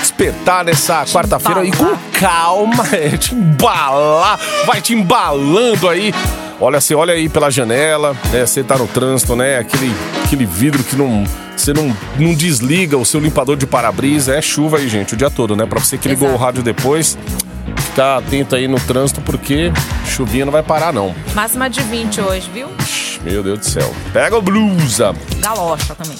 despertar 0.00 0.64
nessa 0.64 1.04
quarta-feira 1.06 1.64
e 1.64 1.72
com 1.72 1.96
calma, 2.20 2.86
é, 2.92 3.16
te 3.16 3.34
embalar, 3.34 4.38
vai 4.66 4.80
te 4.80 4.92
embalando 4.92 5.88
aí. 5.88 6.12
Olha, 6.62 6.80
você 6.80 6.94
olha 6.94 7.12
aí 7.12 7.28
pela 7.28 7.50
janela, 7.50 8.16
né? 8.30 8.46
Você 8.46 8.62
tá 8.62 8.78
no 8.78 8.86
trânsito, 8.86 9.34
né? 9.34 9.58
Aquele, 9.58 9.92
aquele 10.24 10.46
vidro 10.46 10.84
que 10.84 10.94
não. 10.94 11.24
Você 11.56 11.72
não, 11.72 11.92
não 12.16 12.32
desliga 12.32 12.96
o 12.96 13.04
seu 13.04 13.18
limpador 13.18 13.56
de 13.56 13.66
para-brisa. 13.66 14.36
É 14.36 14.40
chuva 14.40 14.78
aí, 14.78 14.88
gente, 14.88 15.14
o 15.14 15.16
dia 15.16 15.28
todo, 15.28 15.56
né? 15.56 15.66
Pra 15.66 15.80
você 15.80 15.98
que 15.98 16.06
ligou 16.08 16.28
Exato. 16.28 16.40
o 16.40 16.44
rádio 16.46 16.62
depois, 16.62 17.18
ficar 17.78 18.18
atento 18.18 18.54
aí 18.54 18.68
no 18.68 18.78
trânsito, 18.78 19.20
porque 19.22 19.72
chuvinha 20.06 20.44
não 20.44 20.52
vai 20.52 20.62
parar, 20.62 20.92
não. 20.92 21.12
Máxima 21.34 21.68
de 21.68 21.80
20 21.80 22.20
hoje, 22.20 22.48
viu? 22.54 22.68
Ixi, 22.78 23.20
Meu 23.24 23.42
Deus 23.42 23.58
do 23.58 23.64
céu. 23.64 23.92
Pega 24.12 24.38
o 24.38 24.40
blusa. 24.40 25.16
Galocha 25.40 25.96
também. 25.96 26.16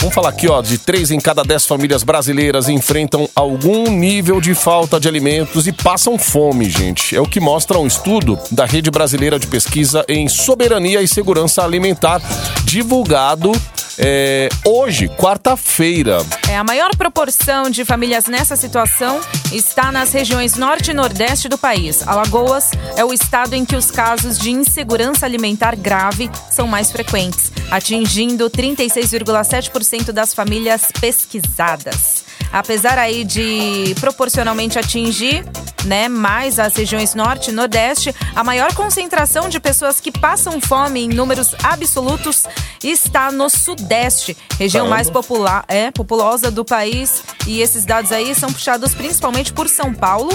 Vamos 0.00 0.14
falar 0.14 0.30
aqui, 0.30 0.48
ó, 0.48 0.60
de 0.60 0.78
três 0.78 1.10
em 1.10 1.20
cada 1.20 1.42
dez 1.42 1.66
famílias 1.66 2.02
brasileiras 2.02 2.68
enfrentam 2.68 3.28
algum 3.34 3.90
nível 3.90 4.40
de 4.40 4.54
falta 4.54 5.00
de 5.00 5.08
alimentos 5.08 5.66
e 5.66 5.72
passam 5.72 6.18
fome, 6.18 6.68
gente. 6.68 7.16
É 7.16 7.20
o 7.20 7.26
que 7.26 7.40
mostra 7.40 7.78
um 7.78 7.86
estudo 7.86 8.38
da 8.50 8.64
Rede 8.64 8.90
Brasileira 8.90 9.38
de 9.38 9.46
Pesquisa 9.46 10.04
em 10.08 10.28
Soberania 10.28 11.02
e 11.02 11.08
Segurança 11.08 11.64
Alimentar, 11.64 12.20
divulgado 12.64 13.52
é, 13.98 14.48
hoje, 14.64 15.08
quarta-feira. 15.08 16.18
É, 16.48 16.56
a 16.56 16.64
maior 16.64 16.94
proporção 16.96 17.70
de 17.70 17.84
famílias 17.84 18.26
nessa 18.26 18.56
situação 18.56 19.20
está 19.52 19.92
nas 19.92 20.12
regiões 20.12 20.56
norte 20.56 20.90
e 20.90 20.94
nordeste 20.94 21.48
do 21.48 21.56
país. 21.56 22.06
Alagoas 22.06 22.70
é 22.96 23.04
o 23.04 23.12
estado 23.12 23.54
em 23.54 23.64
que 23.64 23.76
os 23.76 23.90
casos 23.90 24.38
de 24.38 24.50
insegurança 24.50 25.26
alimentar 25.26 25.76
grave 25.76 26.30
são 26.50 26.66
mais 26.66 26.90
frequentes, 26.90 27.52
atingindo 27.70 28.50
36,7% 28.50 30.12
das 30.12 30.34
famílias 30.34 30.90
pesquisadas. 31.00 32.24
Apesar 32.54 33.00
aí 33.00 33.24
de 33.24 33.96
proporcionalmente 33.98 34.78
atingir, 34.78 35.44
né, 35.84 36.08
mais 36.08 36.60
as 36.60 36.76
regiões 36.76 37.12
norte 37.12 37.50
e 37.50 37.52
nordeste, 37.52 38.14
a 38.32 38.44
maior 38.44 38.72
concentração 38.74 39.48
de 39.48 39.58
pessoas 39.58 39.98
que 39.98 40.12
passam 40.12 40.60
fome 40.60 41.00
em 41.00 41.08
números 41.08 41.52
absolutos 41.64 42.44
está 42.80 43.32
no 43.32 43.50
sudeste, 43.50 44.36
região 44.56 44.86
mais 44.86 45.10
popular, 45.10 45.64
é, 45.66 45.90
populosa 45.90 46.48
do 46.48 46.64
país. 46.64 47.24
E 47.44 47.60
esses 47.60 47.84
dados 47.84 48.12
aí 48.12 48.32
são 48.36 48.52
puxados 48.52 48.94
principalmente 48.94 49.52
por 49.52 49.68
São 49.68 49.92
Paulo, 49.92 50.30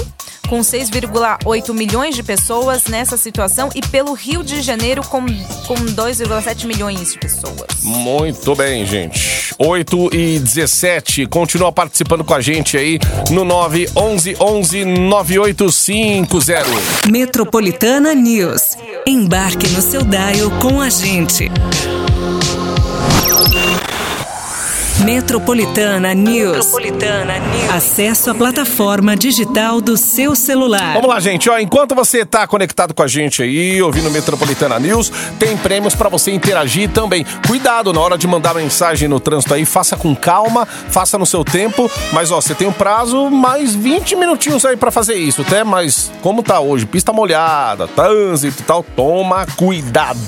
com 0.50 0.62
6,8 0.62 1.74
milhões 1.74 2.16
de 2.16 2.24
pessoas 2.24 2.86
nessa 2.86 3.16
situação, 3.16 3.70
e 3.76 3.82
pelo 3.82 4.14
Rio 4.14 4.44
de 4.44 4.62
Janeiro, 4.62 5.04
com, 5.04 5.24
com 5.68 5.76
2,7 5.76 6.66
milhões 6.66 7.14
de 7.14 7.20
pessoas. 7.20 7.84
Muito 7.84 8.56
bem, 8.56 8.86
gente. 8.86 9.54
8 9.60 10.10
e 10.14 10.40
17. 10.40 11.28
Continua 11.28 11.72
participando 11.72 12.24
com 12.24 12.34
a 12.34 12.42
gente 12.42 12.76
aí 12.78 12.98
no 13.30 13.44
911 13.44 14.36
11 14.40 14.86
9850. 14.86 17.12
Metropolitana 17.12 18.16
News. 18.16 18.78
Embarque 19.06 19.68
no 19.70 19.82
seu 19.82 20.02
dial 20.04 20.50
com 20.62 20.82
a 20.82 20.90
gente. 20.90 21.52
Metropolitana 25.04 26.14
News. 26.14 26.58
Metropolitana 26.58 27.40
News. 27.40 27.74
Acesso 27.74 28.32
à 28.32 28.36
plataforma 28.36 29.16
digital 29.16 29.80
do 29.80 29.96
seu 29.96 30.36
celular. 30.36 30.94
Vamos 30.94 31.08
lá, 31.08 31.20
gente. 31.22 31.50
Ó, 31.50 31.58
enquanto 31.58 31.96
você 31.96 32.26
tá 32.26 32.46
conectado 32.46 32.94
com 32.94 33.02
a 33.02 33.08
gente 33.08 33.42
aí, 33.42 33.82
ouvindo 33.82 34.12
Metropolitana 34.12 34.78
News, 34.78 35.10
tem 35.40 35.56
prêmios 35.56 35.96
pra 35.96 36.10
você 36.10 36.32
interagir 36.32 36.90
também. 36.90 37.26
Cuidado 37.48 37.94
na 37.94 38.02
hora 38.02 38.18
de 38.18 38.28
mandar 38.28 38.54
mensagem 38.54 39.08
no 39.08 39.22
trânsito 39.22 39.54
aí, 39.54 39.64
faça 39.64 39.96
com 39.96 40.14
calma, 40.14 40.66
faça 40.66 41.18
no 41.18 41.26
seu 41.26 41.46
tempo. 41.46 41.90
Mas 42.12 42.30
ó, 42.30 42.42
você 42.42 42.54
tem 42.54 42.68
um 42.68 42.74
prazo 42.74 43.30
mais 43.30 43.74
20 43.74 44.18
minutinhos 44.18 44.66
aí 44.66 44.76
pra 44.76 44.92
fazer 44.92 45.16
isso, 45.16 45.42
até. 45.44 45.64
Mas 45.64 46.12
como 46.22 46.44
tá 46.44 46.60
hoje, 46.60 46.86
pista 46.86 47.14
molhada, 47.14 47.88
trânsito 47.88 48.62
e 48.62 48.66
tal, 48.66 48.84
toma 48.84 49.46
cuidado. 49.56 50.20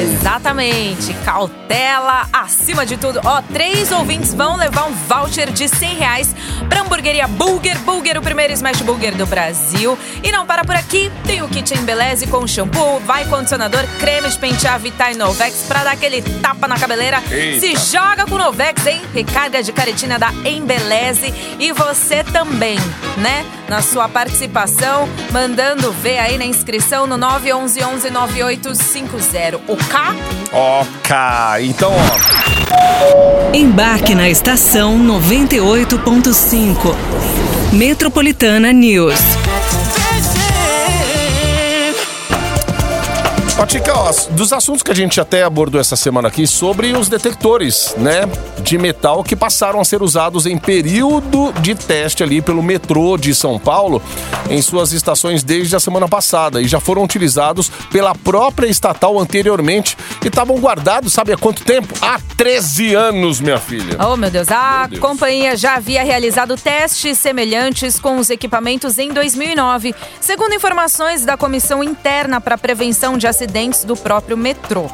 Exatamente, 0.00 1.12
cautela 1.24 2.28
acima 2.32 2.86
de 2.86 2.96
tudo. 2.96 3.20
Ó, 3.24 3.42
três 3.52 3.90
ouvintes 3.90 4.11
vão 4.20 4.56
levar 4.56 4.84
um 4.84 4.92
voucher 4.92 5.50
de 5.50 5.68
100 5.68 5.94
reais 5.96 6.34
pra 6.68 6.82
hamburgueria 6.82 7.26
Burger. 7.26 7.78
Burger, 7.80 8.18
o 8.18 8.22
primeiro 8.22 8.52
smash 8.52 8.82
burger 8.82 9.16
do 9.16 9.26
Brasil. 9.26 9.98
E 10.22 10.30
não 10.30 10.46
para 10.46 10.64
por 10.64 10.74
aqui, 10.74 11.10
tem 11.24 11.42
o 11.42 11.48
kit 11.48 11.72
Embeleze 11.74 12.26
com 12.26 12.46
shampoo, 12.46 13.00
vai 13.00 13.24
condicionador, 13.24 13.84
creme 13.98 14.28
de 14.28 14.38
pentear 14.38 14.78
Vitae 14.78 15.14
Novex 15.14 15.64
pra 15.66 15.84
dar 15.84 15.92
aquele 15.92 16.22
tapa 16.40 16.68
na 16.68 16.78
cabeleira. 16.78 17.22
Eita. 17.30 17.60
Se 17.60 17.92
joga 17.92 18.26
com 18.26 18.36
Novex, 18.36 18.86
hein? 18.86 19.00
Recarga 19.14 19.62
de 19.62 19.72
caretina 19.72 20.18
da 20.18 20.30
Embeleze. 20.44 21.32
E 21.58 21.72
você 21.72 22.21
também, 22.32 22.78
né? 23.18 23.44
Na 23.68 23.82
sua 23.82 24.08
participação, 24.08 25.08
mandando 25.30 25.92
ver 25.92 26.18
aí 26.18 26.38
na 26.38 26.44
inscrição 26.44 27.06
no 27.06 27.16
911 27.16 28.10
9850. 28.10 29.60
O 29.68 29.76
K 29.76 30.14
Ok, 30.52 31.16
então 31.66 31.92
ó. 31.92 33.54
Embarque 33.54 34.14
na 34.14 34.28
estação 34.28 34.98
98.5. 34.98 36.94
Metropolitana 37.72 38.72
News. 38.72 39.20
Patica, 43.56 43.92
ó, 43.94 44.10
dos 44.30 44.52
assuntos 44.52 44.82
que 44.82 44.90
a 44.90 44.94
gente 44.94 45.20
até 45.20 45.42
abordou 45.44 45.80
essa 45.80 45.94
semana 45.94 46.28
aqui 46.28 46.46
sobre 46.46 46.92
os 46.94 47.08
detectores, 47.08 47.94
né, 47.98 48.22
de 48.58 48.78
metal 48.78 49.22
que 49.22 49.36
passaram 49.36 49.78
a 49.78 49.84
ser 49.84 50.02
usados 50.02 50.46
em 50.46 50.56
período 50.56 51.52
de 51.60 51.74
teste 51.74 52.22
ali 52.22 52.40
pelo 52.40 52.62
metrô 52.62 53.16
de 53.16 53.34
São 53.34 53.58
Paulo 53.58 54.02
em 54.48 54.60
suas 54.62 54.92
estações 54.92 55.44
desde 55.44 55.76
a 55.76 55.80
semana 55.80 56.08
passada 56.08 56.62
e 56.62 56.66
já 56.66 56.80
foram 56.80 57.04
utilizados 57.04 57.70
pela 57.90 58.14
própria 58.14 58.66
estatal 58.66 59.20
anteriormente 59.20 59.96
e 60.24 60.28
estavam 60.28 60.58
guardados, 60.58 61.12
sabe 61.12 61.32
há 61.32 61.36
quanto 61.36 61.62
tempo? 61.62 61.94
Há 62.00 62.18
13 62.36 62.94
anos, 62.94 63.38
minha 63.40 63.58
filha. 63.58 63.96
Oh, 64.00 64.16
meu 64.16 64.30
Deus. 64.30 64.48
A 64.50 64.80
Meu 64.80 64.98
Deus. 64.98 65.00
companhia 65.00 65.56
já 65.56 65.76
havia 65.76 66.02
realizado 66.02 66.56
testes 66.56 67.18
semelhantes 67.18 68.00
com 68.00 68.16
os 68.16 68.30
equipamentos 68.30 68.98
em 68.98 69.12
2009, 69.12 69.94
segundo 70.20 70.54
informações 70.54 71.24
da 71.24 71.36
Comissão 71.36 71.84
Interna 71.84 72.40
para 72.40 72.56
a 72.56 72.58
Prevenção 72.58 73.16
de 73.16 73.26
Acidentes 73.26 73.51
do 73.84 73.96
próprio 73.96 74.36
metrô. 74.36 74.86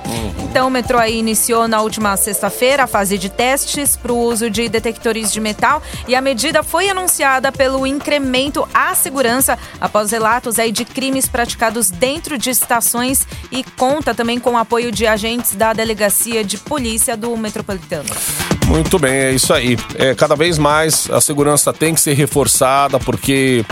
Então, 0.51 0.67
o 0.67 0.71
metrô 0.71 0.99
aí 0.99 1.19
iniciou 1.19 1.69
na 1.69 1.81
última 1.81 2.17
sexta-feira 2.17 2.85
a 2.85 2.87
fase 2.87 3.19
de 3.19 3.29
testes 3.29 3.97
para 3.97 4.13
o 4.13 4.19
uso 4.19 4.51
de 4.51 4.69
detectores 4.69 5.33
de 5.33 5.41
metal 5.41 5.83
e 6.07 6.15
a 6.15 6.21
medida 6.21 6.63
foi 6.63 6.89
anunciada 6.89 7.53
pelo 7.53 7.87
incremento 7.87 8.67
à 8.73 8.95
segurança 8.95 9.59
após 9.81 10.11
relatos 10.11 10.59
aí 10.59 10.73
de 10.73 10.85
crimes 10.85 11.29
praticados 11.29 11.91
dentro 11.91 12.39
de 12.39 12.51
estações 12.51 13.27
e 13.53 13.63
conta 13.63 14.15
também 14.15 14.39
com 14.39 14.53
o 14.53 14.57
apoio 14.57 14.91
de 14.91 15.07
agentes 15.07 15.55
da 15.55 15.73
Delegacia 15.73 16.43
de 16.43 16.59
Polícia 16.59 17.17
do 17.17 17.37
Metropolitano. 17.37 18.09
Muito 18.67 18.99
bem, 18.99 19.13
é 19.13 19.33
isso 19.33 19.53
aí. 19.55 19.79
É, 19.95 20.15
cada 20.15 20.35
vez 20.35 20.59
mais 20.59 21.11
a 21.11 21.21
segurança 21.21 21.73
tem 21.73 21.95
que 21.95 22.01
ser 22.01 22.15
reforçada 22.15 22.99
porque 22.99 23.65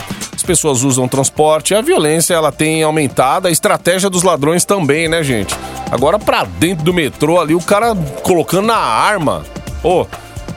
pessoas 0.46 0.82
usam 0.82 1.08
transporte, 1.08 1.74
a 1.74 1.80
violência 1.80 2.34
ela 2.34 2.52
tem 2.52 2.82
aumentado, 2.82 3.48
a 3.48 3.50
estratégia 3.50 4.08
dos 4.08 4.22
ladrões 4.22 4.64
também, 4.64 5.08
né, 5.08 5.22
gente? 5.22 5.54
Agora 5.90 6.18
pra 6.18 6.44
dentro 6.44 6.84
do 6.84 6.94
metrô 6.94 7.40
ali 7.40 7.54
o 7.54 7.60
cara 7.60 7.94
colocando 8.22 8.66
na 8.66 8.76
arma. 8.76 9.44
Ô, 9.82 10.06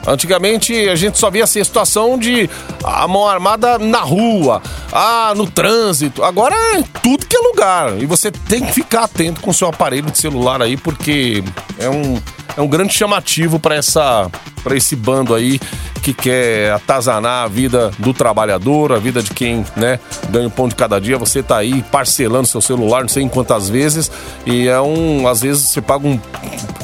Antigamente 0.06 0.88
a 0.88 0.96
gente 0.96 1.18
só 1.18 1.30
via 1.30 1.44
assim, 1.44 1.60
a 1.60 1.64
situação 1.64 2.18
de 2.18 2.48
a 2.82 3.06
mão 3.06 3.26
armada 3.28 3.78
na 3.78 4.00
rua, 4.00 4.62
ah, 4.92 5.34
no 5.36 5.48
trânsito. 5.50 6.24
Agora 6.24 6.54
é 6.54 6.82
tudo 7.02 7.26
que 7.26 7.36
é 7.36 7.40
lugar. 7.40 8.02
E 8.02 8.06
você 8.06 8.30
tem 8.30 8.64
que 8.64 8.72
ficar 8.72 9.04
atento 9.04 9.40
com 9.40 9.50
o 9.50 9.54
seu 9.54 9.68
aparelho 9.68 10.10
de 10.10 10.18
celular 10.18 10.62
aí, 10.62 10.76
porque 10.76 11.44
é 11.78 11.88
um, 11.90 12.18
é 12.60 12.62
um 12.62 12.68
grande 12.68 12.92
chamativo 12.92 13.58
para 13.58 13.74
essa 13.74 14.30
para 14.62 14.76
esse 14.76 14.94
bando 14.94 15.34
aí 15.34 15.58
que 16.02 16.12
quer 16.12 16.72
atazanar 16.72 17.44
a 17.44 17.48
vida 17.48 17.90
do 17.98 18.12
trabalhador, 18.12 18.92
a 18.92 18.98
vida 18.98 19.22
de 19.22 19.30
quem, 19.30 19.64
né, 19.76 19.98
ganha 20.28 20.48
o 20.48 20.50
pão 20.50 20.68
de 20.68 20.74
cada 20.74 21.00
dia. 21.00 21.16
Você 21.16 21.42
tá 21.42 21.56
aí 21.56 21.82
parcelando 21.90 22.46
seu 22.46 22.60
celular, 22.60 23.00
não 23.00 23.08
sei 23.08 23.22
em 23.22 23.28
quantas 23.28 23.68
vezes, 23.68 24.10
e 24.46 24.68
é 24.68 24.80
um, 24.80 25.26
às 25.26 25.40
vezes 25.40 25.68
você 25.68 25.80
paga 25.80 26.06
um 26.06 26.18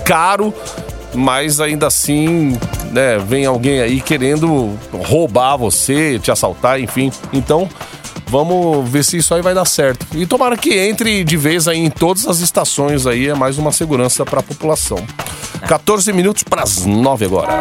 caro 0.05 0.53
mas 1.15 1.61
ainda 1.61 1.87
assim, 1.87 2.59
né, 2.93 3.19
vem 3.19 3.47
alguém 3.47 3.81
aí 3.81 4.03
querendo 4.03 4.77
roubar 4.93 5.57
você, 5.57 6.19
te 6.19 6.31
assaltar, 6.31 6.79
enfim. 6.79 7.11
Então, 7.33 7.71
vamos 8.27 8.87
ver 8.89 9.03
se 9.03 9.17
isso 9.17 9.35
aí 9.35 9.41
vai 9.41 9.55
dar 9.55 9.65
certo. 9.65 10.07
E 10.15 10.27
tomara 10.27 10.59
que 10.59 10.77
entre 10.77 11.25
de 11.25 11.37
vez 11.37 11.67
aí 11.69 11.79
em 11.79 11.89
todas 11.89 12.27
as 12.27 12.41
estações 12.41 13.07
aí, 13.07 13.29
é 13.29 13.35
mais 13.35 13.57
uma 13.57 13.73
segurança 13.73 14.27
para 14.27 14.41
a 14.41 14.43
população. 14.43 14.99
14 15.61 16.13
minutos 16.13 16.43
para 16.43 16.63
as 16.63 16.85
9 16.85 17.25
agora. 17.25 17.53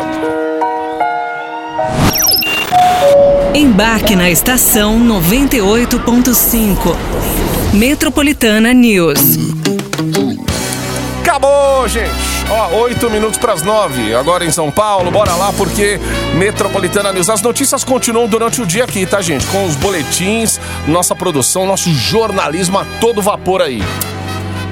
Embarque 3.54 4.16
na 4.16 4.30
estação 4.30 5.00
98.5. 5.00 6.96
Metropolitana 7.74 8.74
News. 8.74 9.38
Acabou, 11.22 11.88
gente. 11.88 12.12
Ó, 12.50 12.84
8 12.84 13.10
minutos 13.10 13.40
para 13.40 13.54
as 13.54 13.62
9. 13.64 14.14
Agora 14.14 14.46
em 14.46 14.52
São 14.52 14.70
Paulo, 14.70 15.10
bora 15.10 15.36
lá 15.36 15.52
porque 15.54 16.00
Metropolitana 16.36 17.12
News. 17.12 17.30
As 17.30 17.42
notícias 17.42 17.84
continuam 17.84 18.28
durante 18.28 18.62
o 18.62 18.66
dia 18.66 18.84
aqui, 18.84 19.06
tá, 19.06 19.22
gente? 19.22 19.46
Com 19.48 19.66
os 19.66 19.75
boletins, 19.75 20.60
nossa 20.88 21.16
produção, 21.16 21.66
nosso 21.66 21.90
jornalismo 21.92 22.78
a 22.78 22.86
todo 23.00 23.22
vapor 23.22 23.62
aí. 23.62 23.82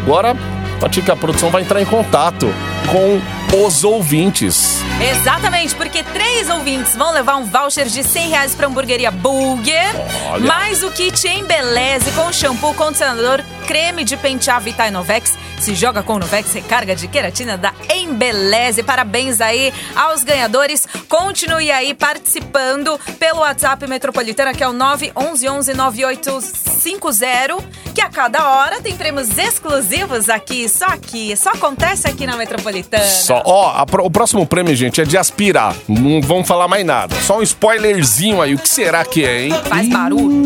Agora, 0.03 0.35
Patica, 0.83 1.13
a 1.13 1.15
produção 1.15 1.49
vai 1.49 1.61
entrar 1.61 1.81
em 1.81 1.85
contato 1.85 2.53
com 2.91 3.65
os 3.65 3.85
ouvintes. 3.85 4.81
Exatamente, 5.01 5.73
porque 5.75 6.03
três 6.03 6.49
ouvintes 6.49 6.93
vão 6.93 7.13
levar 7.13 7.37
um 7.37 7.45
voucher 7.45 7.87
de 7.87 8.03
100 8.03 8.29
reais 8.29 8.53
pra 8.53 8.67
hamburgueria 8.67 9.09
Burger, 9.09 9.95
Olha. 10.29 10.45
mais 10.45 10.83
o 10.83 10.91
kit 10.91 11.25
Embeleze 11.25 12.11
com 12.11 12.33
shampoo, 12.33 12.73
condicionador, 12.73 13.41
creme 13.65 14.03
de 14.03 14.17
pentear 14.17 14.59
Vita 14.59 14.91
Novex. 14.91 15.37
Se 15.59 15.73
joga 15.75 16.03
com 16.03 16.15
o 16.15 16.19
Novex, 16.19 16.51
recarga 16.53 16.93
de 16.93 17.07
queratina 17.07 17.57
da 17.57 17.71
Embeleze. 17.95 18.83
Parabéns 18.83 19.39
aí 19.39 19.73
aos 19.95 20.21
ganhadores. 20.23 20.85
Continue 21.07 21.71
aí 21.71 21.93
participando 21.93 22.99
pelo 23.17 23.39
WhatsApp 23.39 23.87
Metropolitana, 23.87 24.53
que 24.53 24.61
é 24.61 24.67
o 24.67 24.73
911-9850, 24.73 27.63
que 27.95 28.01
a 28.01 28.09
cada 28.09 28.45
hora 28.49 28.81
tem 28.81 28.93
prêmios 28.97 29.37
exclusivos 29.37 30.27
aqui, 30.29 30.67
só 30.67 30.85
aqui, 30.87 31.33
só 31.37 31.51
acontece 31.51 32.09
aqui 32.09 32.27
na 32.27 32.35
Metropolitana. 32.35 33.05
Só, 33.05 33.41
ó, 33.45 33.85
o 34.03 34.11
próximo 34.11 34.45
prêmio, 34.45 34.75
gente, 34.75 34.99
é 34.99 35.05
de 35.05 35.17
aspirar. 35.17 35.73
Não 35.87 36.21
vamos 36.21 36.45
falar 36.45 36.67
mais 36.67 36.85
nada. 36.85 37.15
Só 37.21 37.39
um 37.39 37.41
spoilerzinho 37.41 38.41
aí. 38.41 38.53
O 38.53 38.59
que 38.59 38.67
será 38.67 39.05
que 39.05 39.23
é, 39.25 39.43
hein? 39.43 39.51
Faz 39.69 39.87
barulho. 39.87 40.43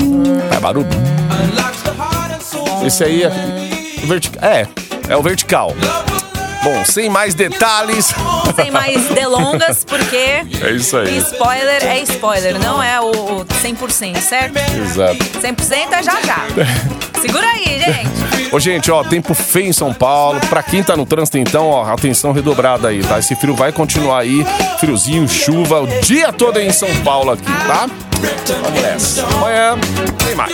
É 0.55 0.59
barulho. 0.59 0.87
Esse 2.85 3.03
aí 3.03 3.23
é. 3.23 3.31
o 4.03 4.07
verti- 4.07 4.31
É, 4.41 4.67
é 5.09 5.15
o 5.15 5.21
vertical. 5.21 5.73
Bom, 6.63 6.83
sem 6.83 7.09
mais 7.09 7.33
detalhes. 7.33 8.13
Sem 8.55 8.71
mais 8.71 9.05
delongas, 9.09 9.85
porque 9.85 10.43
É 10.61 10.71
isso 10.71 10.97
aí. 10.97 11.17
spoiler 11.19 11.83
é 11.85 11.99
spoiler, 12.01 12.59
não 12.59 12.81
é 12.81 12.99
o, 12.99 13.05
o 13.05 13.45
100%, 13.45 14.17
certo? 14.17 14.57
Exato. 14.57 15.17
100% 15.17 15.93
é 15.93 16.03
já 16.03 16.21
já. 16.21 16.45
Segura 17.21 17.47
aí, 17.47 17.79
gente. 17.79 18.53
Ô, 18.53 18.59
gente, 18.59 18.91
ó, 18.91 19.03
tempo 19.03 19.33
feio 19.33 19.67
em 19.67 19.73
São 19.73 19.93
Paulo. 19.93 20.39
Pra 20.49 20.61
quem 20.61 20.83
tá 20.83 20.95
no 20.97 21.05
trânsito, 21.05 21.37
então, 21.37 21.67
ó, 21.67 21.91
atenção 21.91 22.31
redobrada 22.31 22.89
aí, 22.89 23.01
tá? 23.01 23.17
Esse 23.19 23.35
frio 23.35 23.55
vai 23.55 23.71
continuar 23.71 24.19
aí. 24.19 24.45
Friozinho, 24.79 25.27
chuva, 25.27 25.81
o 25.81 25.87
dia 26.01 26.33
todo 26.33 26.59
em 26.59 26.71
São 26.71 26.93
Paulo 27.03 27.31
aqui, 27.31 27.43
tá? 27.43 27.87
Vamos 28.63 28.81
nessa. 28.81 29.25
Amanhã 29.25 29.77
tem 30.25 30.35
mais. 30.35 30.53